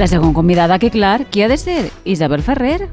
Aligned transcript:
La 0.00 0.06
segona 0.06 0.32
convidada, 0.32 0.78
que 0.78 0.88
clar, 0.88 1.26
qui 1.26 1.42
ha 1.42 1.48
de 1.48 1.58
ser? 1.58 1.90
Isabel 2.06 2.40
Ferrer. 2.40 2.88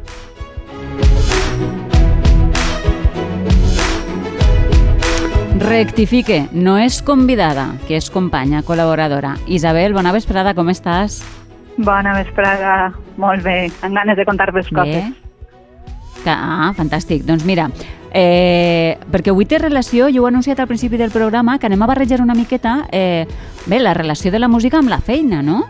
Rectifique, 5.61 6.49
no 6.51 6.75
és 6.75 6.97
convidada, 7.01 7.69
que 7.87 7.95
és 7.95 8.09
companya, 8.11 8.59
col·laboradora. 8.59 9.37
Isabel, 9.47 9.95
bona 9.95 10.11
vesprada, 10.11 10.51
com 10.51 10.67
estàs? 10.67 11.21
Bona 11.77 12.17
vesprada, 12.19 12.91
molt 13.15 13.47
bé, 13.47 13.71
amb 13.87 13.95
ganes 13.95 14.19
de 14.19 14.27
contar-vos 14.27 14.67
coses. 14.67 15.07
Ah, 16.27 16.73
fantàstic. 16.75 17.23
Doncs 17.23 17.47
mira, 17.47 17.71
eh, 18.11 18.99
perquè 19.07 19.31
avui 19.31 19.47
té 19.47 19.63
relació, 19.63 20.11
jo 20.11 20.25
ho 20.25 20.27
he 20.27 20.35
anunciat 20.35 20.59
al 20.59 20.67
principi 20.67 20.99
del 20.99 21.15
programa, 21.15 21.55
que 21.55 21.71
anem 21.71 21.87
a 21.87 21.93
barrejar 21.95 22.19
una 22.19 22.35
miqueta 22.35 22.81
eh, 22.91 23.23
bé, 23.65 23.79
la 23.79 23.95
relació 23.95 24.29
de 24.29 24.43
la 24.43 24.51
música 24.51 24.83
amb 24.83 24.91
la 24.91 24.99
feina, 24.99 25.39
no? 25.41 25.69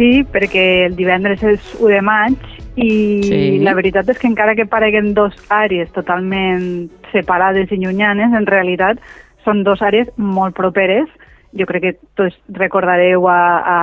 Sí, 0.00 0.22
perquè 0.24 0.86
el 0.86 0.94
divendres 0.96 1.42
és 1.44 1.72
1 1.76 1.90
de 1.92 1.98
maig 2.00 2.44
i 2.80 2.92
sí. 3.20 3.40
la 3.60 3.74
veritat 3.76 4.08
és 4.08 4.16
que 4.16 4.30
encara 4.30 4.54
que 4.56 4.64
pareguen 4.64 5.10
dos 5.12 5.34
àrees 5.52 5.90
totalment 5.92 6.86
separades 7.12 7.68
i 7.68 7.76
llunyanes, 7.82 8.32
en 8.32 8.48
realitat 8.48 9.02
són 9.44 9.60
dos 9.66 9.82
àrees 9.84 10.08
molt 10.16 10.56
properes. 10.56 11.04
Jo 11.52 11.66
crec 11.68 11.84
que 11.84 11.92
tots 12.16 12.38
recordareu 12.56 13.28
a, 13.28 13.42
a 13.60 13.78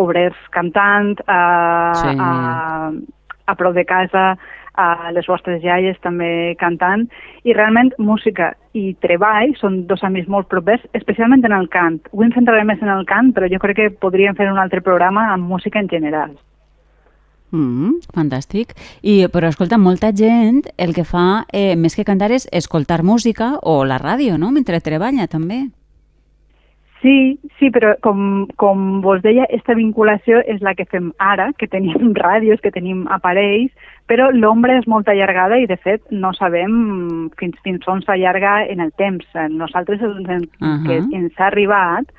obrers 0.00 0.40
cantant, 0.56 1.12
a, 1.28 1.40
sí. 2.00 2.16
a, 2.16 2.32
a 3.44 3.58
prou 3.60 3.76
de 3.76 3.84
casa, 3.84 4.38
a 4.80 5.12
les 5.14 5.28
vostres 5.28 5.62
iaies 5.64 5.98
també 6.04 6.56
cantant, 6.60 7.06
i 7.44 7.54
realment 7.56 7.92
música 7.98 8.52
i 8.72 8.94
treball 9.02 9.54
són 9.60 9.84
dos 9.90 10.04
amics 10.06 10.28
molt 10.28 10.48
propers, 10.52 10.84
especialment 10.96 11.44
en 11.44 11.56
el 11.56 11.68
cant. 11.72 12.00
Avui 12.12 12.28
em 12.28 12.36
centraré 12.36 12.64
més 12.64 12.82
en 12.82 12.92
el 12.92 13.04
cant, 13.08 13.32
però 13.36 13.48
jo 13.50 13.60
crec 13.62 13.80
que 13.80 13.90
podríem 14.04 14.38
fer 14.38 14.50
un 14.50 14.60
altre 14.62 14.82
programa 14.84 15.30
amb 15.34 15.48
música 15.50 15.82
en 15.82 15.90
general. 15.90 16.36
Mm, 17.50 17.98
fantàstic. 18.14 18.76
I, 19.02 19.26
però 19.32 19.50
escolta, 19.50 19.78
molta 19.78 20.12
gent 20.14 20.62
el 20.78 20.94
que 20.94 21.04
fa 21.04 21.44
eh, 21.52 21.74
més 21.74 21.98
que 21.98 22.06
cantar 22.06 22.30
és 22.30 22.46
escoltar 22.52 23.02
música 23.02 23.56
o 23.62 23.82
la 23.84 23.98
ràdio, 23.98 24.38
no?, 24.38 24.52
mentre 24.54 24.80
treballa 24.80 25.26
també. 25.26 25.66
Sí, 27.00 27.38
sí, 27.58 27.70
però 27.72 27.94
com, 28.04 28.46
com 28.60 29.00
vos 29.00 29.22
deia, 29.24 29.46
aquesta 29.46 29.72
vinculació 29.78 30.42
és 30.44 30.60
la 30.60 30.74
que 30.76 30.84
fem 30.84 31.08
ara, 31.16 31.48
que 31.56 31.68
tenim 31.72 32.12
ràdios, 32.26 32.60
que 32.60 32.72
tenim 32.74 33.06
aparells, 33.08 33.72
però 34.10 34.28
l'ombra 34.34 34.76
és 34.76 34.88
molt 34.90 35.08
allargada 35.08 35.56
i, 35.62 35.68
de 35.70 35.78
fet, 35.80 36.02
no 36.10 36.34
sabem 36.36 37.30
fins, 37.40 37.56
fins 37.64 37.88
on 37.88 38.04
s'allarga 38.04 38.66
en 38.68 38.84
el 38.84 38.92
temps. 39.00 39.24
Nosaltres 39.54 40.02
el 40.02 40.18
uh 40.20 40.26
-huh. 40.26 40.84
que 40.86 40.98
ens 41.16 41.40
ha 41.40 41.46
arribat 41.46 42.12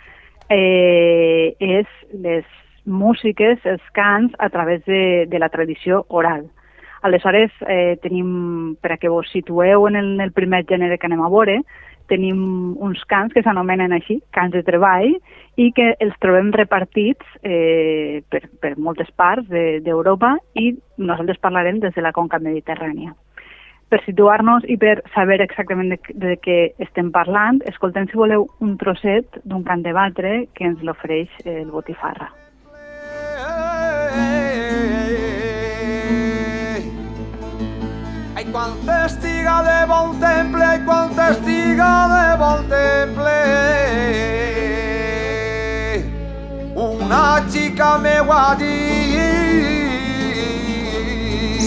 eh, 0.49 1.53
és 1.59 1.87
les 2.13 2.45
músiques, 2.85 3.59
els 3.65 3.85
cants, 3.93 4.33
a 4.39 4.49
través 4.49 4.83
de, 4.85 5.27
de 5.27 5.39
la 5.39 5.49
tradició 5.49 6.05
oral. 6.09 6.49
Aleshores, 7.01 7.51
eh, 7.67 7.97
tenim, 8.01 8.75
per 8.81 8.93
a 8.93 8.97
que 8.97 9.09
vos 9.09 9.29
situeu 9.33 9.87
en 9.89 9.95
el, 9.95 10.13
en 10.15 10.21
el 10.27 10.31
primer 10.31 10.65
gènere 10.69 10.99
que 11.01 11.09
anem 11.09 11.23
a 11.25 11.29
veure, 11.33 11.61
tenim 12.11 12.75
uns 12.83 13.01
cants 13.09 13.33
que 13.33 13.43
s'anomenen 13.45 13.95
així, 13.95 14.19
cants 14.35 14.53
de 14.53 14.63
treball, 14.67 15.15
i 15.57 15.71
que 15.75 15.93
els 16.03 16.17
trobem 16.23 16.51
repartits 16.55 17.25
eh, 17.41 18.21
per, 18.29 18.43
per 18.61 18.75
moltes 18.77 19.11
parts 19.15 19.47
d'Europa 19.49 20.35
de, 20.37 20.61
i 20.61 20.73
nosaltres 20.99 21.41
parlarem 21.41 21.79
des 21.83 21.95
de 21.95 22.03
la 22.03 22.13
conca 22.15 22.39
mediterrània. 22.39 23.15
Per 23.91 23.99
situar-nos 24.05 24.63
i 24.71 24.77
per 24.79 25.01
saber 25.15 25.41
exactament 25.43 25.91
de, 25.91 25.99
de 26.15 26.37
què 26.39 26.59
estem 26.83 27.11
parlant, 27.11 27.59
escoltem, 27.67 28.07
si 28.07 28.19
voleu, 28.19 28.47
un 28.63 28.77
trosset 28.79 29.41
d'un 29.43 29.65
cant 29.67 29.83
de 29.83 29.95
batre 29.95 30.37
que 30.55 30.69
ens 30.69 30.85
l'ofereix 30.85 31.43
el 31.43 31.73
Botifarra. 31.73 32.31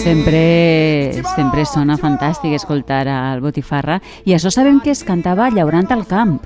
Sempre, 0.05 0.41
sempre 1.35 1.65
sona 1.65 1.97
fantàstic 1.97 2.53
escoltar 2.57 3.07
al 3.09 3.41
Botifarra 3.41 3.99
i 4.25 4.33
això 4.33 4.49
sabem 4.53 4.79
que 4.81 4.93
es 4.93 5.03
cantava 5.05 5.51
llaurant 5.53 5.91
al 5.93 6.05
camp. 6.09 6.39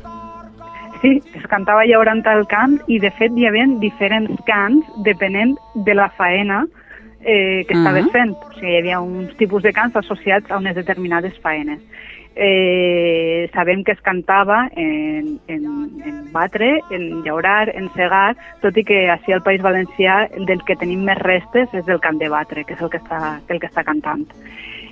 Sí, 1.02 1.22
es 1.36 1.48
cantava 1.48 1.86
llaurant 1.88 2.26
al 2.28 2.44
camp 2.52 2.76
i 2.88 3.00
de 3.00 3.12
fet 3.16 3.36
hi 3.36 3.48
havia 3.48 3.68
diferents 3.80 4.44
cants 4.48 4.88
depenent 5.06 5.56
de 5.88 5.96
la 5.96 6.10
faena 6.18 6.66
eh, 7.22 7.66
que 7.68 7.74
uh 7.74 7.78
-huh. 7.78 7.80
estaves 7.80 8.12
fent. 8.12 8.36
O 8.36 8.54
sigui, 8.54 8.72
hi 8.72 8.80
havia 8.80 9.00
uns 9.00 9.36
tipus 9.38 9.64
de 9.64 9.72
cants 9.72 9.96
associats 9.96 10.52
a 10.52 10.58
unes 10.58 10.76
determinades 10.76 11.40
faenes. 11.40 11.80
Eh, 12.36 13.50
sabem 13.54 13.84
que 13.84 13.92
es 13.92 14.02
cantava 14.02 14.70
en, 14.76 15.40
en, 15.48 15.64
en 16.06 16.32
batre, 16.32 16.80
en 16.90 17.24
llaurar, 17.24 17.70
en 17.76 17.90
segar, 17.96 18.38
tot 18.62 18.78
i 18.78 18.86
que 18.88 19.10
així 19.12 19.34
al 19.36 19.44
País 19.44 19.64
Valencià 19.66 20.22
del 20.38 20.62
que 20.64 20.78
tenim 20.80 21.04
més 21.04 21.20
restes 21.20 21.74
és 21.74 21.86
del 21.90 22.00
cant 22.00 22.22
de 22.22 22.30
batre, 22.32 22.64
que 22.64 22.78
és 22.78 22.82
el 22.86 22.92
que 22.94 23.02
està, 23.02 23.40
el 23.50 23.60
que 23.60 23.68
està 23.68 23.84
cantant. 23.84 24.24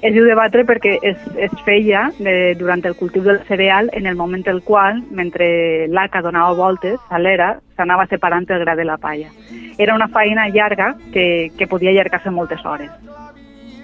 Es 0.01 0.13
diu 0.13 0.27
de 0.27 0.35
batre 0.37 0.61
perquè 0.67 0.97
es, 1.01 1.17
es 1.41 1.53
feia 1.65 2.07
de, 2.19 2.53
durant 2.59 2.83
el 2.85 2.95
cultiu 2.99 3.23
del 3.25 3.39
cereal 3.47 3.89
en 3.97 4.05
el 4.05 4.15
moment 4.15 4.45
el 4.45 4.61
qual, 4.61 5.01
mentre 5.09 5.87
l'aca 5.89 6.21
donava 6.21 6.53
voltes 6.57 6.99
a 7.09 7.17
l'era, 7.17 7.55
s'anava 7.77 8.05
separant 8.11 8.45
el 8.49 8.61
gra 8.65 8.75
de 8.77 8.85
la 8.85 8.97
palla. 9.01 9.31
Era 9.77 9.95
una 9.95 10.07
feina 10.09 10.49
llarga 10.49 10.95
que, 11.13 11.51
que 11.57 11.67
podia 11.67 11.89
allargar-se 11.89 12.29
moltes 12.29 12.65
hores. 12.65 12.91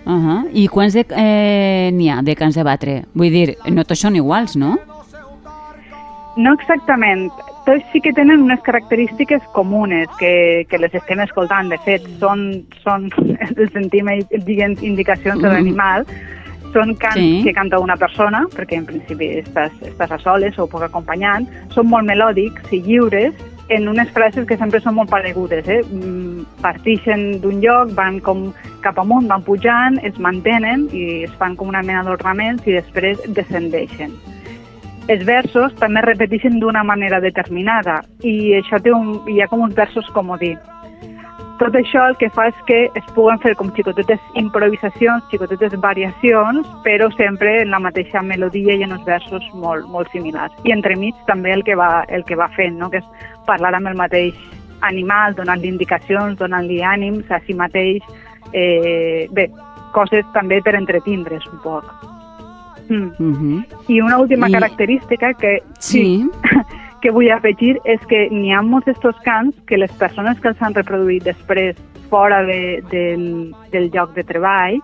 Uh 0.06 0.12
-huh. 0.12 0.50
I 0.52 0.68
quants 0.68 0.96
eh, 0.96 1.90
n'hi 1.94 2.10
ha 2.10 2.22
de 2.22 2.36
cants 2.36 2.56
de 2.56 2.64
batre? 2.64 3.04
Vull 3.14 3.32
dir, 3.32 3.58
no 3.72 3.84
tots 3.84 4.02
són 4.02 4.16
iguals, 4.16 4.56
no? 4.56 4.78
No 6.36 6.54
exactament. 6.54 7.32
Tots 7.66 7.86
sí 7.92 8.02
que 8.02 8.12
tenen 8.12 8.42
unes 8.42 8.60
característiques 8.62 9.42
comunes 9.54 10.10
que, 10.20 10.66
que 10.70 10.78
les 10.78 10.94
estem 10.94 11.20
escoltant. 11.20 11.70
De 11.70 11.78
fet, 11.86 12.02
són, 12.20 12.66
són 12.84 13.10
el 13.58 13.70
sentim 13.72 14.10
diguem, 14.46 14.76
indicacions 14.82 15.42
de 15.42 15.48
l'animal. 15.48 16.06
Són 16.74 16.96
cants 16.96 17.22
sí. 17.22 17.44
que 17.44 17.54
canta 17.54 17.80
una 17.80 17.96
persona, 17.96 18.48
perquè 18.56 18.76
en 18.76 18.86
principi 18.86 19.28
estàs, 19.44 19.72
estàs 19.82 20.12
a 20.12 20.20
soles 20.20 20.58
o 20.60 20.68
poc 20.68 20.82
acompanyant. 20.82 21.48
Són 21.70 21.88
molt 21.88 22.06
melòdics 22.06 22.74
i 22.74 22.82
lliures 22.82 23.34
en 23.76 23.88
unes 23.90 24.10
frases 24.16 24.46
que 24.48 24.58
sempre 24.58 24.82
són 24.84 24.96
molt 24.98 25.12
paregudes. 25.12 25.68
Eh? 25.68 25.82
Mm, 25.84 26.46
partixen 26.62 27.40
d'un 27.44 27.62
lloc, 27.64 27.94
van 27.98 28.20
com 28.24 28.52
cap 28.84 29.00
amunt, 29.00 29.30
van 29.32 29.46
pujant, 29.46 30.00
es 30.04 30.20
mantenen 30.20 30.88
i 30.92 31.24
es 31.28 31.34
fan 31.40 31.58
com 31.60 31.72
una 31.72 31.84
mena 31.86 32.04
d'ornaments 32.08 32.68
i 32.68 32.78
després 32.80 33.22
descendeixen. 33.28 34.14
Els 35.12 35.26
versos 35.28 35.74
també 35.82 36.02
repeteixen 36.04 36.62
d'una 36.62 36.84
manera 36.88 37.20
determinada 37.20 38.02
i 38.24 38.54
això 38.60 38.80
té 38.80 38.94
un, 38.96 39.18
hi 39.28 39.42
ha 39.44 39.50
com 39.52 39.66
uns 39.66 39.76
versos 39.76 40.08
comodí. 40.16 40.54
Tot 41.60 41.76
això 41.78 42.08
el 42.10 42.16
que 42.18 42.32
fa 42.34 42.48
és 42.50 42.62
que 42.68 42.78
es 42.98 43.10
puguen 43.14 43.38
fer 43.44 43.54
com 43.56 43.70
xicotetes 43.76 44.20
improvisacions, 44.40 45.28
xicotetes 45.32 45.76
variacions, 45.84 46.68
però 46.84 47.12
sempre 47.14 47.54
en 47.62 47.70
la 47.72 47.80
mateixa 47.84 48.24
melodia 48.26 48.74
i 48.80 48.84
en 48.88 48.96
els 48.96 49.06
versos 49.06 49.46
molt, 49.62 49.86
molt 49.94 50.10
similars. 50.12 50.56
I 50.66 50.74
entremig 50.74 51.20
també 51.30 51.54
el 51.54 51.64
que 51.64 51.78
va, 51.80 52.06
el 52.10 52.26
que 52.26 52.40
va 52.40 52.50
fent, 52.58 52.80
no? 52.82 52.90
que 52.90 53.04
és 53.04 53.30
parlar 53.48 53.74
amb 53.76 53.92
el 53.92 54.00
mateix 54.00 54.38
animal, 54.82 55.36
donant-li 55.36 55.70
indicacions, 55.72 56.38
donant-li 56.40 56.82
ànims 56.84 57.32
a 57.32 57.40
si 57.46 57.54
mateix. 57.54 58.04
Eh, 58.52 59.28
bé, 59.32 59.50
coses 59.94 60.26
també 60.34 60.60
per 60.62 60.76
entretindre's 60.76 61.46
un 61.52 61.60
poc. 61.64 61.86
Mm. 62.90 63.12
Mm 63.18 63.34
-hmm. 63.34 63.66
I 63.88 64.02
una 64.02 64.18
última 64.18 64.50
I... 64.50 64.52
característica 64.52 65.34
que... 65.34 65.62
Sí. 65.80 66.04
sí 66.04 66.30
que 67.04 67.12
vull 67.12 67.30
afegir 67.36 67.76
és 67.84 68.00
que 68.08 68.30
n'hi 68.32 68.54
ha 68.56 68.62
molts 68.64 68.88
d'estos 68.88 69.18
cants 69.26 69.56
que 69.68 69.78
les 69.78 69.92
persones 70.00 70.40
que 70.40 70.48
els 70.48 70.62
han 70.64 70.74
reproduït 70.74 71.26
després 71.28 71.76
fora 72.10 72.44
de, 72.48 72.82
del, 72.94 73.26
del 73.74 73.90
lloc 73.92 74.14
de 74.16 74.24
treball 74.24 74.80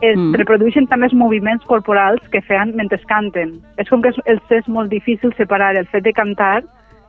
es 0.00 0.16
mm. 0.16 0.34
reprodueixen 0.38 0.86
també 0.86 1.08
els 1.08 1.16
moviments 1.16 1.64
corporals 1.64 2.20
que 2.32 2.42
feien 2.44 2.74
mentre 2.76 3.00
canten. 3.10 3.56
És 3.80 3.88
com 3.88 4.04
que 4.04 4.12
els 4.26 4.52
és 4.54 4.68
molt 4.68 4.92
difícil 4.92 5.32
separar 5.38 5.74
el 5.76 5.88
fet 5.90 6.04
de 6.04 6.12
cantar 6.12 6.62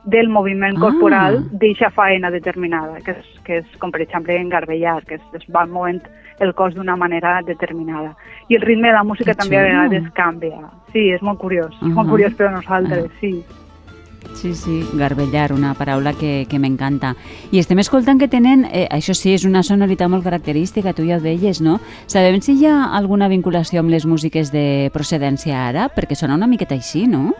del 0.09 0.29
moviment 0.29 0.77
ah. 0.77 0.81
corporal 0.87 1.43
d'eixa 1.51 1.91
faena 1.95 2.31
determinada, 2.31 2.99
que 3.05 3.17
és, 3.17 3.29
que 3.45 3.61
és 3.61 3.77
com 3.81 3.91
per 3.91 4.01
exemple 4.05 4.35
engarbellar, 4.37 4.99
que 5.05 5.19
es, 5.19 5.27
es 5.37 5.45
va 5.53 5.65
movent 5.69 6.01
el 6.39 6.53
cos 6.55 6.75
d'una 6.75 6.95
manera 6.95 7.39
determinada. 7.45 8.15
I 8.47 8.55
el 8.55 8.61
ritme 8.61 8.89
de 8.89 8.95
la 8.95 9.03
música 9.03 9.33
que 9.33 9.41
també 9.41 9.57
xulo. 9.57 9.67
a 9.67 9.87
vegades 9.87 10.11
canvia. 10.15 10.69
Sí, 10.93 11.09
és 11.13 11.21
molt 11.21 11.39
curiós, 11.39 11.73
uh 11.81 11.87
-huh. 11.87 11.93
molt 11.93 12.09
curiós 12.09 12.33
per 12.33 12.47
a 12.47 12.51
nosaltres, 12.51 13.05
uh 13.05 13.09
-huh. 13.09 13.19
sí. 13.19 13.43
Sí, 14.33 14.53
sí, 14.53 14.87
garbellar, 14.93 15.51
una 15.53 15.73
paraula 15.73 16.13
que, 16.13 16.45
que 16.49 16.59
m'encanta. 16.59 17.15
I 17.51 17.59
estem 17.59 17.79
escoltant 17.79 18.19
que 18.19 18.27
tenen, 18.27 18.65
eh, 18.71 18.87
això 18.91 19.13
sí, 19.13 19.33
és 19.33 19.43
una 19.45 19.63
sonoritat 19.63 20.09
molt 20.09 20.23
característica, 20.23 20.93
tu 20.93 21.03
ja 21.03 21.17
ho 21.17 21.19
deies, 21.19 21.61
no? 21.61 21.79
Sabem 22.05 22.41
si 22.41 22.53
hi 22.53 22.65
ha 22.65 22.95
alguna 22.95 23.27
vinculació 23.27 23.79
amb 23.79 23.89
les 23.89 24.05
músiques 24.05 24.51
de 24.51 24.91
procedència 24.93 25.67
àrab? 25.67 25.91
Perquè 25.95 26.15
sona 26.15 26.35
una 26.35 26.47
miqueta 26.47 26.75
així, 26.75 27.07
no? 27.07 27.33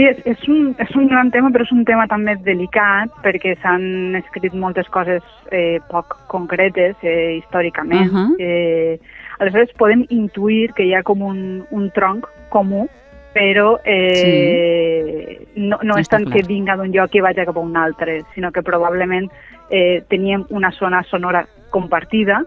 Sí, 0.00 0.06
és, 0.08 0.20
és, 0.24 0.44
un, 0.48 0.70
és 0.80 0.94
un 0.96 1.10
gran 1.10 1.28
tema, 1.28 1.50
però 1.52 1.66
és 1.66 1.72
un 1.74 1.82
tema 1.84 2.06
també 2.08 2.32
delicat 2.40 3.12
perquè 3.20 3.50
s'han 3.60 4.14
escrit 4.16 4.54
moltes 4.56 4.86
coses 4.88 5.20
eh, 5.52 5.76
poc 5.90 6.14
concretes 6.32 6.96
eh, 7.04 7.36
històricament. 7.36 8.08
Uh 8.08 8.16
-huh. 8.16 8.30
eh, 8.40 8.96
aleshores 9.38 9.76
podem 9.76 10.06
intuir 10.08 10.72
que 10.72 10.86
hi 10.88 10.94
ha 10.94 11.02
com 11.02 11.20
un, 11.20 11.66
un 11.70 11.90
tronc 11.90 12.24
comú, 12.48 12.88
però 13.34 13.76
eh, 13.84 15.36
sí. 15.36 15.60
no, 15.68 15.78
no 15.82 15.98
és 15.98 16.08
tant 16.08 16.24
clar. 16.24 16.32
que 16.32 16.48
vinga 16.48 16.76
d'un 16.76 16.92
lloc 16.92 17.14
i 17.14 17.20
vagi 17.20 17.44
cap 17.44 17.56
a 17.56 17.60
un 17.60 17.76
altre, 17.76 18.22
sinó 18.34 18.50
que 18.52 18.62
probablement 18.62 19.28
eh, 19.68 20.02
teníem 20.08 20.46
una 20.48 20.70
zona 20.70 21.02
sonora 21.02 21.46
compartida, 21.68 22.42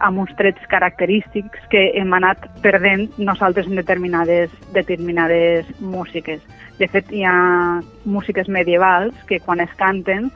amb 0.00 0.18
uns 0.18 0.34
trets 0.36 0.60
característics 0.68 1.68
que 1.70 1.90
hem 1.98 2.12
anat 2.14 2.46
perdent 2.62 3.08
nosaltres 3.18 3.66
en 3.66 3.76
determinades, 3.76 4.52
determinades 4.74 5.68
músiques. 5.80 6.42
De 6.78 6.88
fet, 6.88 7.10
hi 7.12 7.24
ha 7.24 7.80
músiques 8.04 8.48
medievals 8.48 9.14
que 9.28 9.40
quan 9.40 9.60
es 9.60 9.72
canten, 9.80 10.30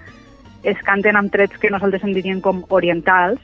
es 0.63 0.81
canten 0.87 1.17
amb 1.17 1.33
trets 1.33 1.57
que 1.61 1.71
nosaltres 1.71 2.05
en 2.05 2.15
diríem 2.17 2.41
com 2.41 2.65
orientals, 2.69 3.41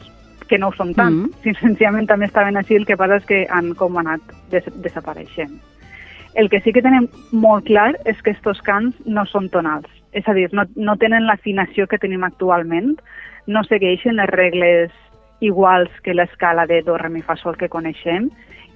que 0.48 0.58
no 0.58 0.68
ho 0.68 0.74
són 0.74 0.94
tant. 0.94 1.14
Mm 1.14 1.30
-hmm. 1.44 1.60
Senzillament 1.60 2.08
també 2.08 2.26
estaven 2.26 2.56
així, 2.56 2.76
el 2.76 2.86
que 2.86 2.96
passa 2.96 3.16
és 3.16 3.24
que 3.26 3.46
han 3.50 3.74
com 3.74 3.96
anat 3.96 4.20
des 4.50 4.64
desapareixent. 4.82 5.60
El 6.34 6.50
que 6.50 6.60
sí 6.60 6.72
que 6.72 6.82
tenem 6.82 7.08
molt 7.32 7.64
clar 7.64 7.96
és 8.04 8.20
que 8.22 8.30
aquests 8.30 8.60
cants 8.62 8.94
no 9.06 9.24
són 9.24 9.48
tonals, 9.48 9.88
és 10.12 10.28
a 10.28 10.34
dir, 10.34 10.52
no, 10.52 10.64
no 10.76 10.96
tenen 10.96 11.26
l'afinació 11.26 11.86
que 11.86 11.98
tenim 11.98 12.24
actualment, 12.24 13.00
no 13.46 13.62
segueixen 13.64 14.16
les 14.16 14.28
regles 14.28 14.92
iguals 15.40 15.90
que 16.02 16.14
l'escala 16.14 16.66
de 16.66 16.82
do, 16.82 16.96
re, 16.98 17.10
mi, 17.12 17.22
fa, 17.22 17.36
sol 17.36 17.56
que 17.56 17.68
coneixem, 17.68 18.30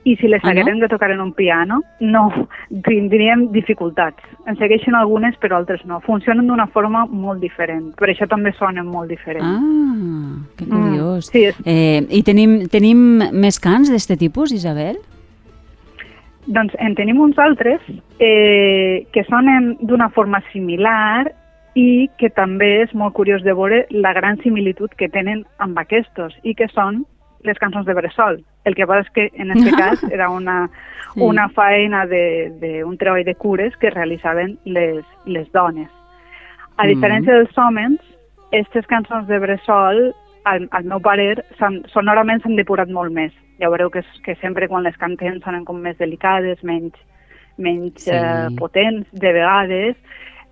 i 0.05 0.15
si 0.17 0.29
les 0.29 0.43
haguérem 0.45 0.77
ah, 0.77 0.79
no? 0.79 0.81
de 0.81 0.89
tocar 0.89 1.11
en 1.11 1.21
un 1.21 1.33
piano, 1.35 1.83
no, 2.01 2.31
tindríem 2.89 3.51
dificultats. 3.53 4.23
En 4.49 4.57
segueixen 4.57 4.97
algunes, 4.97 5.37
però 5.43 5.59
altres 5.61 5.85
no. 5.85 6.01
Funcionen 6.07 6.49
d'una 6.49 6.67
forma 6.73 7.05
molt 7.07 7.43
diferent. 7.45 7.91
Per 7.99 8.09
això 8.09 8.29
també 8.31 8.55
sonen 8.57 8.89
molt 8.89 9.13
diferent. 9.13 9.45
Ah, 9.45 10.41
que 10.57 10.65
mm, 10.65 10.71
curiós. 10.71 11.29
Mm, 11.29 11.33
sí, 11.33 11.45
és... 11.51 11.61
eh, 11.65 12.07
I 12.09 12.23
tenim, 12.25 12.61
tenim 12.73 13.03
més 13.33 13.61
cants 13.61 13.93
d'aquest 13.93 14.17
tipus, 14.21 14.55
Isabel? 14.57 14.97
Doncs 16.51 16.73
en 16.81 16.97
tenim 16.97 17.21
uns 17.21 17.37
altres 17.39 17.85
eh, 18.19 19.05
que 19.13 19.23
sonen 19.29 19.75
d'una 19.85 20.09
forma 20.17 20.41
similar 20.51 21.29
i 21.75 22.11
que 22.19 22.31
també 22.35 22.83
és 22.83 22.93
molt 22.95 23.15
curiós 23.15 23.43
de 23.47 23.55
veure 23.55 23.85
la 23.91 24.13
gran 24.13 24.41
similitud 24.43 24.91
que 24.99 25.09
tenen 25.09 25.45
amb 25.59 25.79
aquests 25.79 26.41
i 26.43 26.55
que 26.55 26.69
són 26.75 27.05
les 27.45 27.59
cançons 27.59 27.87
de 27.87 27.95
Bressol. 27.95 28.41
El 28.65 28.75
que 28.75 28.87
passa 28.87 29.07
és 29.07 29.13
que 29.15 29.29
en 29.43 29.53
aquest 29.55 29.77
cas 29.83 30.03
era 30.11 30.31
una, 30.31 30.69
sí. 31.15 31.21
una 31.23 31.49
faena 31.49 32.07
d'un 32.07 32.97
treball 32.99 33.25
de 33.25 33.35
cures 33.35 33.77
que 33.81 33.91
realitzaven 33.91 34.59
les, 34.65 35.05
les 35.27 35.51
dones. 35.53 35.89
A 36.77 36.85
mm. 36.85 36.89
diferència 36.95 37.33
mm. 37.33 37.39
dels 37.39 37.59
homes, 37.59 38.01
aquestes 38.51 38.87
cançons 38.91 39.29
de 39.29 39.39
Bressol, 39.39 40.11
al, 40.45 40.67
al 40.73 40.85
meu 40.89 41.01
parer, 41.05 41.45
sonorament 41.93 42.43
s'han 42.43 42.59
depurat 42.59 42.91
molt 42.91 43.13
més. 43.15 43.33
Ja 43.61 43.69
veureu 43.69 43.91
que, 43.93 44.03
que 44.25 44.35
sempre 44.41 44.69
quan 44.69 44.85
les 44.87 44.97
cantem 44.97 45.39
sonen 45.45 45.67
com 45.69 45.81
més 45.85 45.99
delicades, 46.01 46.63
menys, 46.65 46.97
menys 47.61 48.07
sí. 48.07 48.15
eh, 48.17 48.49
potents 48.59 49.09
de 49.13 49.33
vegades, 49.37 49.97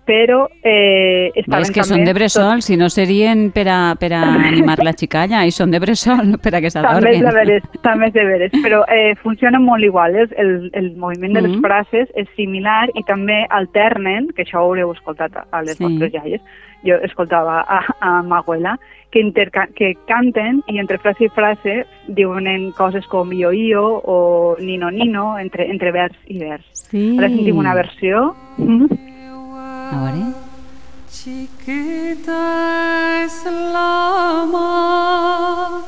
però 0.09 0.47
eh, 0.63 1.29
estaven 1.37 1.67
És 1.67 1.71
que 1.75 1.83
són 1.85 2.01
de 2.07 2.13
bressol, 2.17 2.57
tot... 2.57 2.65
si 2.65 2.77
no 2.79 2.87
serien 2.89 3.49
per 3.53 3.67
a, 3.69 3.79
per 3.99 4.09
a 4.17 4.23
animar 4.47 4.79
la 4.81 4.95
xicalla, 4.97 5.43
i 5.45 5.53
són 5.53 5.69
de 5.69 5.81
bressol 5.83 6.33
per 6.43 6.55
a 6.57 6.61
que 6.63 6.71
s'adormen. 6.73 7.05
També 7.05 7.11
és 7.19 7.25
de 7.27 7.33
veres, 7.35 7.67
també 7.85 8.07
és 8.09 8.15
de 8.15 8.23
veres, 8.25 8.55
però 8.63 8.81
eh, 8.89 9.13
funcionen 9.21 9.61
molt 9.61 9.85
igual, 9.85 10.17
eh? 10.17 10.25
el, 10.41 10.55
el 10.73 10.95
moviment 10.97 11.37
de 11.37 11.43
les 11.43 11.51
mm 11.51 11.59
-hmm. 11.59 11.67
frases 11.67 12.09
és 12.15 12.31
similar 12.35 12.89
i 12.95 13.03
també 13.05 13.45
alternen, 13.49 14.31
que 14.33 14.47
això 14.47 14.63
ho 14.63 14.71
haureu 14.71 14.91
escoltat 14.91 15.37
a 15.37 15.61
les 15.61 15.77
sí. 15.77 15.83
vostres 15.83 16.13
iaies, 16.13 16.41
jo 16.81 16.95
escoltava 17.03 17.61
a, 17.67 17.83
a 17.99 18.23
ma 18.23 18.39
abuela, 18.39 18.79
que, 19.11 19.19
interca 19.19 19.67
que 19.75 19.93
canten 20.07 20.63
i 20.67 20.79
entre 20.79 20.97
frase 20.97 21.25
i 21.25 21.29
frase 21.29 21.85
diuen 22.07 22.71
coses 22.77 23.05
com 23.07 23.31
io 23.33 23.51
io 23.51 24.01
o 24.03 24.55
nino 24.59 24.89
nino 24.89 25.37
entre, 25.37 25.69
entre 25.69 25.91
vers 25.91 26.17
i 26.27 26.39
vers. 26.39 26.65
Sí. 26.73 27.17
Ara 27.17 27.27
sentim 27.27 27.57
una 27.57 27.75
versió. 27.75 28.33
Mm 28.57 28.79
-hmm. 28.79 29.08
Chiquita 31.11 32.43
es 33.25 33.43
la 33.45 34.45
mar 34.51 35.81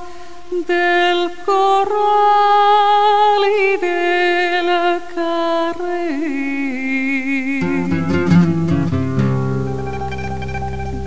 del 0.67 1.31
corral 1.45 1.91
y 3.45 3.77
del 3.77 4.69
carril. 5.13 6.01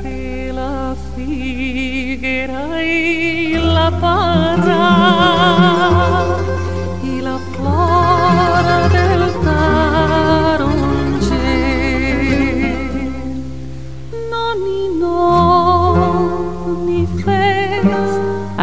De 0.02 0.52
la 0.55 0.94
figuera 1.16 2.82
y 2.82 3.55
la 3.58 3.90
parra 4.00 5.74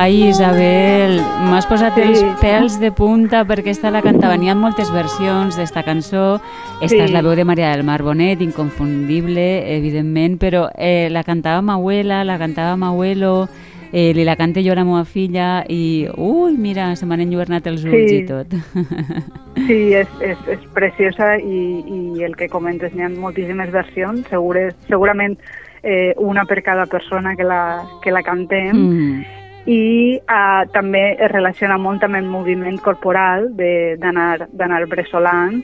Ai, 0.02 0.30
Isabel, 0.32 1.20
m'has 1.46 1.68
posat 1.70 1.94
sí. 1.94 2.02
els 2.02 2.22
pèls 2.42 2.80
de 2.82 2.90
punta 2.90 3.44
perquè 3.46 3.70
esta 3.70 3.92
la 3.94 4.00
cantava. 4.02 4.34
N'hi 4.34 4.50
ha 4.50 4.56
moltes 4.58 4.90
versions 4.90 5.60
d'esta 5.60 5.84
cançó. 5.86 6.40
Esta 6.80 6.96
sí. 6.96 7.02
és 7.04 7.12
la 7.14 7.22
veu 7.22 7.36
de 7.38 7.44
Maria 7.46 7.68
del 7.70 7.84
Mar 7.86 8.00
Bonet, 8.02 8.42
inconfundible, 8.42 9.44
evidentment, 9.76 10.40
però 10.42 10.64
eh, 10.74 11.06
la 11.14 11.22
cantava 11.22 11.62
ma 11.62 11.76
abuela, 11.78 12.24
la 12.26 12.40
cantava 12.42 12.74
ma 12.82 12.90
abuelo, 12.90 13.46
eh, 13.92 14.08
li 14.18 14.26
la 14.26 14.34
cante 14.40 14.64
jo 14.66 14.74
a 14.74 14.80
la 14.80 14.86
meva 14.88 15.04
filla 15.06 15.50
i, 15.70 16.08
ui, 16.18 16.56
mira, 16.58 16.88
se 16.98 17.06
m'han 17.06 17.22
enlluernat 17.22 17.70
els 17.70 17.84
ulls 17.86 18.10
sí. 18.10 18.24
i 18.24 18.26
tot. 18.26 18.58
Sí, 19.62 19.92
és, 19.94 20.10
és, 20.26 20.40
és 20.50 20.62
preciosa 20.74 21.36
i, 21.38 21.60
i 21.86 22.24
el 22.26 22.34
que 22.40 22.48
comentes, 22.50 22.96
n'hi 22.96 23.06
ha 23.06 23.10
moltíssimes 23.12 23.70
versions, 23.70 24.24
segures, 24.32 24.74
segurament 24.88 25.36
eh, 25.84 26.16
una 26.18 26.48
per 26.50 26.64
cada 26.66 26.88
persona 26.90 27.36
que 27.38 27.46
la, 27.46 27.62
que 28.02 28.16
la 28.16 28.24
cantem, 28.26 28.74
mm 28.74 29.38
i 29.70 30.18
uh, 30.18 30.64
també 30.74 31.04
es 31.20 31.32
relaciona 31.32 31.78
molt 31.78 32.04
amb 32.04 32.18
el 32.18 32.26
moviment 32.26 32.80
corporal 32.82 33.52
d'anar 33.56 34.82
bressolant 34.90 35.62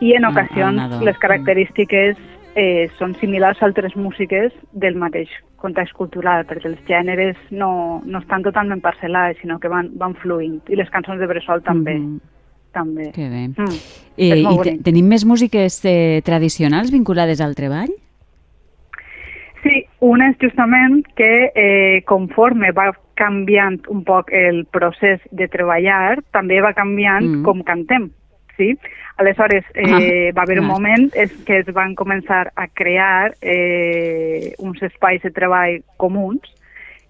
i 0.00 0.14
en 0.16 0.24
ocasions 0.24 0.80
ah, 0.80 1.00
les 1.04 1.18
característiques 1.20 2.16
eh, 2.54 2.88
són 2.98 3.14
similars 3.20 3.60
a 3.60 3.68
altres 3.68 3.94
músiques 3.96 4.52
del 4.72 4.96
mateix 4.98 5.30
context 5.60 5.94
cultural, 5.94 6.46
perquè 6.48 6.70
els 6.70 6.80
gèneres 6.88 7.38
no, 7.52 8.00
no 8.04 8.20
estan 8.22 8.42
totalment 8.42 8.80
parcel·lats, 8.82 9.40
sinó 9.42 9.58
que 9.60 9.68
van, 9.68 9.90
van 10.00 10.16
fluint, 10.22 10.58
i 10.72 10.78
les 10.78 10.88
cançons 10.90 11.20
de 11.20 11.28
bressol 11.28 11.62
també. 11.62 11.98
Mm 11.98 12.16
-hmm. 12.16 12.20
també. 12.72 13.10
Que 13.12 13.28
bé. 13.28 13.48
Mm, 13.48 13.78
eh, 14.16 14.74
I 14.74 14.78
tenim 14.82 15.06
més 15.06 15.24
músiques 15.24 15.84
eh, 15.84 16.22
tradicionals 16.24 16.90
vinculades 16.90 17.40
al 17.40 17.54
treball? 17.54 17.90
Sí, 19.62 19.84
una 19.98 20.30
és 20.30 20.36
justament 20.40 21.04
que 21.14 21.52
eh, 21.54 22.02
conforme 22.06 22.72
va 22.72 22.92
canviant 23.20 23.78
un 23.92 24.00
poc 24.06 24.32
el 24.32 24.64
procés 24.72 25.20
de 25.30 25.48
treballar, 25.52 26.20
també 26.32 26.60
va 26.64 26.72
canviant 26.76 27.26
mm. 27.26 27.44
com 27.44 27.62
cantem. 27.66 28.08
Sí? 28.56 28.74
Aleshores, 29.20 29.64
eh, 29.72 29.86
ah, 29.88 30.32
va 30.36 30.44
haver 30.44 30.58
un 30.60 30.68
moment 30.68 31.06
és 31.16 31.32
que 31.48 31.60
es 31.62 31.68
van 31.76 31.94
començar 31.96 32.46
a 32.56 32.66
crear 32.68 33.32
eh, 33.40 34.52
uns 34.60 34.82
espais 34.84 35.22
de 35.24 35.32
treball 35.32 35.78
comuns 36.00 36.44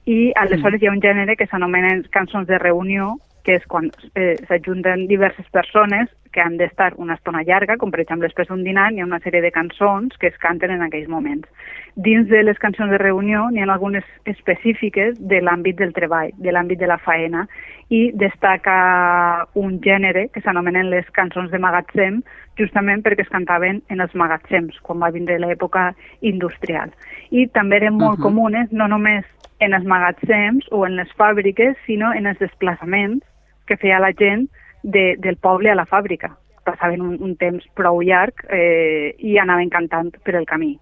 i 0.07 0.31
aleshores 0.39 0.79
mm. 0.79 0.85
hi 0.85 0.89
ha 0.89 0.95
un 0.95 1.03
gènere 1.03 1.37
que 1.37 1.49
s'anomenen 1.51 2.05
cançons 2.15 2.47
de 2.47 2.59
reunió, 2.59 3.17
que 3.45 3.59
és 3.59 3.67
quan 3.67 3.91
eh, 4.15 4.37
s'ajunten 4.47 5.07
diverses 5.11 5.47
persones 5.51 6.11
que 6.33 6.41
han 6.41 6.57
d'estar 6.57 6.95
una 6.97 7.15
estona 7.15 7.43
llarga, 7.43 7.77
com 7.77 7.91
per 7.91 8.01
exemple 8.05 8.29
després 8.29 8.49
d'un 8.49 8.63
dinar, 8.65 8.91
hi 8.93 9.01
ha 9.01 9.09
una 9.09 9.21
sèrie 9.25 9.43
de 9.43 9.51
cançons 9.51 10.17
que 10.21 10.29
es 10.31 10.37
canten 10.39 10.71
en 10.71 10.83
aquells 10.87 11.09
moments. 11.09 11.49
Dins 11.97 12.29
de 12.31 12.43
les 12.45 12.59
cançons 12.63 12.91
de 12.91 12.99
reunió 13.03 13.49
n'hi 13.51 13.65
ha 13.65 13.69
algunes 13.73 14.07
específiques 14.31 15.19
de 15.19 15.41
l'àmbit 15.43 15.79
del 15.81 15.93
treball, 15.97 16.31
de 16.39 16.55
l'àmbit 16.55 16.79
de 16.79 16.87
la 16.87 17.01
faena, 17.03 17.47
i 17.91 18.13
destaca 18.15 19.49
un 19.59 19.81
gènere 19.83 20.29
que 20.31 20.43
s'anomenen 20.45 20.91
les 20.91 21.09
cançons 21.17 21.51
de 21.51 21.59
magatzem, 21.59 22.23
justament 22.61 23.03
perquè 23.03 23.27
es 23.27 23.33
cantaven 23.33 23.83
en 23.91 24.01
els 24.01 24.15
magatzems, 24.15 24.79
quan 24.87 25.03
va 25.03 25.11
vindre 25.11 25.41
l'època 25.43 25.91
industrial. 26.21 26.95
I 27.31 27.49
també 27.49 27.77
eren 27.83 27.99
molt 27.99 28.19
uh 28.19 28.21
-huh. 28.21 28.29
comunes, 28.29 28.71
no 28.71 28.87
només 28.87 29.25
en 29.61 29.75
els 29.75 29.85
magatzems 29.85 30.67
o 30.71 30.87
en 30.87 30.97
les 30.97 31.11
fàbriques, 31.17 31.77
sinó 31.87 32.13
en 32.15 32.27
els 32.27 32.39
desplaçaments 32.39 33.25
que 33.67 33.77
feia 33.77 34.01
la 34.01 34.13
gent 34.13 34.49
de, 34.83 35.17
del 35.19 35.37
poble 35.37 35.71
a 35.71 35.75
la 35.79 35.87
fàbrica. 35.87 36.37
Passaven 36.65 37.01
un, 37.01 37.17
un 37.23 37.35
temps 37.37 37.65
prou 37.75 38.03
llarg 38.05 38.45
eh, 38.51 39.17
i 39.19 39.39
anaven 39.39 39.71
cantant 39.71 40.13
per 40.25 40.37
el 40.37 40.47
camí. 40.47 40.77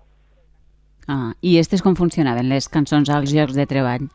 Ah, 1.09 1.33
I 1.41 1.57
aquestes 1.57 1.83
com 1.83 1.97
funcionaven, 1.97 2.51
les 2.51 2.69
cançons 2.69 3.09
als 3.09 3.33
llocs 3.33 3.57
de 3.57 3.67
treball? 3.67 4.09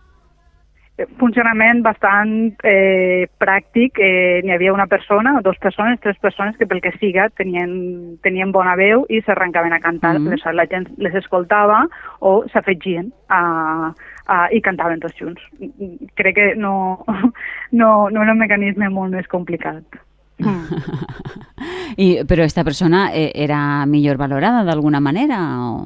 funcionament 1.18 1.82
bastant 1.82 2.54
eh, 2.63 3.25
pràctic. 3.42 3.98
Eh, 3.98 4.42
N'hi 4.44 4.54
havia 4.54 4.74
una 4.74 4.88
persona, 4.88 5.40
dues 5.44 5.58
persones, 5.60 6.00
tres 6.02 6.18
persones 6.22 6.58
que 6.58 6.68
pel 6.70 6.82
que 6.82 6.94
siga 7.00 7.30
tenien, 7.38 8.20
tenien 8.24 8.52
bona 8.54 8.75
veu 8.80 9.06
i 9.10 9.22
s'arrencaven 9.22 9.74
a 9.74 9.80
cantar. 9.80 10.20
Mm 10.20 10.28
-hmm. 10.28 10.54
la 10.54 10.66
gent 10.68 10.88
les 10.98 11.16
escoltava 11.16 11.88
o 12.20 12.46
s'afegien 12.54 13.12
a, 13.28 13.94
a, 14.25 14.48
i 14.51 14.62
cantaven 14.62 15.01
tots 15.03 15.18
junts. 15.20 15.42
Crec 16.20 16.36
que 16.38 16.48
no, 16.56 17.03
no, 17.72 18.10
no 18.10 18.24
era 18.24 18.36
un 18.36 18.42
mecanisme 18.42 18.89
molt 18.89 19.13
més 19.15 19.27
complicat. 19.32 19.84
Mm. 20.44 20.84
I, 22.03 22.08
però 22.27 22.44
aquesta 22.44 22.63
persona 22.65 23.10
eh, 23.13 23.32
era 23.36 23.86
millor 23.86 24.18
valorada 24.18 24.63
d'alguna 24.68 25.00
manera? 25.03 25.42
O... 25.68 25.86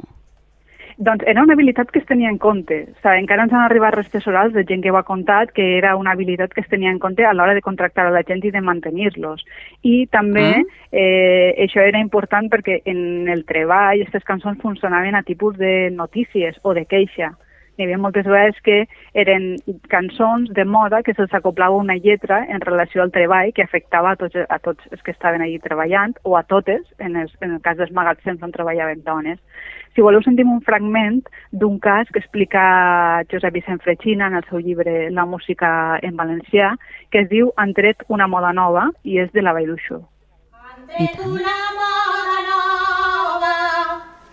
Doncs 0.97 1.21
era 1.29 1.43
una 1.43 1.53
habilitat 1.53 1.91
que 1.93 1.99
es 1.99 2.07
tenia 2.09 2.29
en 2.29 2.39
compte. 2.41 2.77
O 2.89 3.01
sigui, 3.03 3.19
encara 3.21 3.43
ens 3.45 3.51
han 3.53 3.65
arribat 3.67 3.93
restes 3.93 4.25
orals 4.29 4.55
de 4.55 4.63
gent 4.65 4.81
que 4.81 4.89
ho 4.89 4.97
ha 4.97 5.05
contat 5.05 5.51
que 5.53 5.67
era 5.77 5.95
una 5.95 6.15
habilitat 6.15 6.55
que 6.55 6.63
es 6.63 6.69
tenia 6.71 6.89
en 6.89 6.97
compte 6.97 7.25
a 7.25 7.35
l'hora 7.37 7.53
de 7.53 7.61
contractar 7.61 8.07
a 8.07 8.13
la 8.15 8.23
gent 8.25 8.41
i 8.47 8.53
de 8.55 8.63
mantenir-los. 8.65 9.43
I 9.85 10.07
també 10.09 10.47
ah. 10.55 10.63
eh, 10.91 11.53
això 11.67 11.85
era 11.85 12.01
important 12.01 12.49
perquè 12.49 12.81
en 12.89 13.29
el 13.29 13.45
treball 13.45 14.01
aquestes 14.01 14.25
cançons 14.25 14.57
funcionaven 14.63 15.13
a 15.13 15.25
tipus 15.27 15.59
de 15.61 15.91
notícies 15.93 16.57
o 16.63 16.73
de 16.73 16.87
queixa 16.89 17.35
hi 17.77 17.85
havia 17.85 17.97
moltes 18.01 18.25
vegades 18.25 18.57
que 18.65 18.77
eren 19.13 19.55
cançons 19.91 20.49
de 20.57 20.65
moda 20.65 21.03
que 21.05 21.13
se'ls 21.13 21.33
acoplava 21.37 21.77
una 21.77 21.95
lletra 22.01 22.39
en 22.49 22.61
relació 22.61 23.03
al 23.03 23.11
treball 23.13 23.53
que 23.53 23.61
afectava 23.63 24.11
a 24.11 24.17
tots, 24.17 24.35
a 24.49 24.57
tots 24.59 24.81
els 24.91 25.03
que 25.05 25.13
estaven 25.13 25.43
allí 25.45 25.59
treballant 25.61 26.15
o 26.23 26.37
a 26.37 26.43
totes, 26.43 26.81
en, 26.97 27.15
els, 27.21 27.33
en 27.41 27.53
el 27.53 27.61
cas 27.61 27.77
dels 27.77 27.93
magatzems 27.93 28.41
on 28.41 28.53
treballaven 28.55 29.03
dones. 29.05 29.37
Si 29.93 30.01
voleu 30.01 30.21
sentim 30.25 30.49
un 30.53 30.61
fragment 30.65 31.21
d'un 31.51 31.77
cas 31.79 32.09
que 32.13 32.21
explica 32.21 33.23
Josep 33.31 33.53
Vicent 33.53 33.81
Frechina 33.85 34.27
en 34.27 34.41
el 34.41 34.45
seu 34.49 34.59
llibre 34.59 35.09
La 35.11 35.25
música 35.25 35.99
en 36.01 36.17
valencià, 36.17 36.73
que 37.11 37.25
es 37.25 37.29
diu 37.29 37.53
Han 37.57 37.73
tret 37.77 38.03
una 38.09 38.27
moda 38.27 38.53
nova 38.53 38.89
i 39.03 39.21
és 39.21 39.31
de 39.33 39.45
la 39.45 39.53
Vall 39.53 39.69
d'Uixó. 39.69 40.01
Han 40.53 40.89
tret 40.89 41.21
una 41.25 41.57
moda 41.77 42.41
nova 42.49 43.55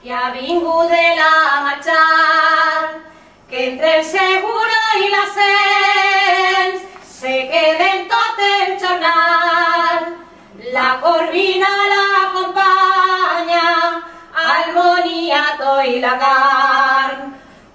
que 0.03 0.13
ha 0.13 0.33
vingut 0.33 0.89
de 0.93 1.07
la 1.21 1.33
marxar 1.65 2.74
entre 3.57 3.99
el 3.99 4.05
seguro 4.05 4.79
i 4.99 5.09
l'ascens 5.13 6.81
se 7.07 7.49
queden 7.51 8.09
tot 8.11 8.39
el 8.47 8.79
jornal. 8.83 9.99
La 10.73 10.99
corvina 11.01 11.69
l'acompanya, 11.93 13.69
al 14.47 14.65
moniato 14.75 15.73
i 15.87 16.01
la 16.01 16.15
carn. 16.25 17.21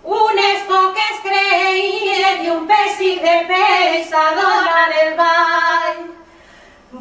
Unes 0.03 0.59
poques 0.67 1.15
creien 1.23 2.37
i 2.43 2.49
un 2.57 2.63
pessic 2.67 3.17
de 3.23 3.37
peix 3.47 4.11
adonen 4.23 4.91
el 5.05 5.11
ball. 5.21 5.99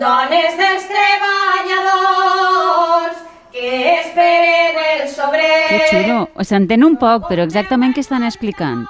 Dones 0.04 0.52
dels 0.62 0.84
treballadors 0.92 3.16
que 3.52 4.00
esperen 4.00 4.78
el 4.92 5.08
sobrer. 5.08 5.68
Que 5.68 5.80
xulo. 5.90 6.28
S'entén 6.44 6.84
un 6.84 6.96
poc, 7.00 7.28
però 7.28 7.44
exactament 7.46 7.94
què 7.96 8.04
estan 8.04 8.24
explicant? 8.28 8.86